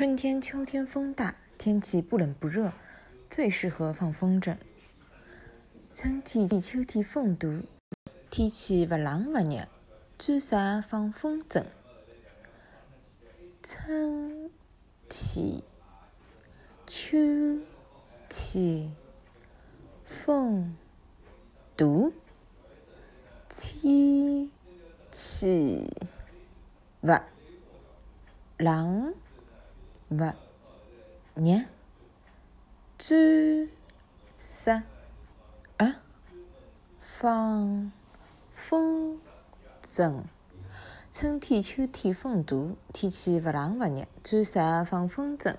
[0.00, 2.72] 春天、秋天风大，天气不冷不热，
[3.28, 4.56] 最适合放风筝。
[5.92, 7.46] 春天、秋天风大，
[8.30, 9.68] 天气不冷不热，
[10.18, 11.62] 最适合放风筝。
[13.62, 14.50] 春
[15.06, 15.60] 天、
[16.86, 17.18] 秋
[18.30, 18.96] 天
[20.06, 20.74] 风
[21.76, 21.84] 大，
[23.50, 24.50] 天
[25.12, 25.92] 气
[27.02, 27.20] 勿
[28.56, 29.14] 冷。
[30.10, 30.34] 勿
[31.36, 31.64] 热，
[32.98, 33.68] 最
[34.38, 34.82] 适
[35.76, 36.02] 啊
[37.00, 37.92] 放
[38.56, 39.20] 风
[39.84, 40.22] 筝。
[41.12, 42.56] 春天、秋天风大，
[42.92, 45.54] 天气勿冷勿热，最适合放风筝。